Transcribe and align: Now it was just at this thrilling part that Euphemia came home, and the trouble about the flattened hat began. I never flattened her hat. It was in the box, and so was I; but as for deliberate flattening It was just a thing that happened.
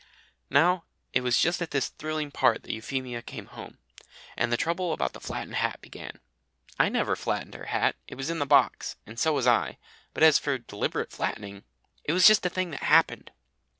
Now 0.49 0.85
it 1.13 1.21
was 1.21 1.37
just 1.37 1.61
at 1.61 1.69
this 1.69 1.89
thrilling 1.89 2.31
part 2.31 2.63
that 2.63 2.73
Euphemia 2.73 3.21
came 3.21 3.45
home, 3.45 3.77
and 4.35 4.51
the 4.51 4.57
trouble 4.57 4.93
about 4.93 5.13
the 5.13 5.19
flattened 5.19 5.57
hat 5.57 5.79
began. 5.79 6.19
I 6.79 6.89
never 6.89 7.15
flattened 7.15 7.53
her 7.53 7.65
hat. 7.67 7.95
It 8.07 8.15
was 8.15 8.31
in 8.31 8.39
the 8.39 8.47
box, 8.47 8.95
and 9.05 9.19
so 9.19 9.33
was 9.33 9.45
I; 9.45 9.77
but 10.15 10.23
as 10.23 10.39
for 10.39 10.57
deliberate 10.57 11.11
flattening 11.11 11.65
It 12.03 12.13
was 12.13 12.25
just 12.25 12.43
a 12.47 12.49
thing 12.49 12.71
that 12.71 12.81
happened. 12.81 13.29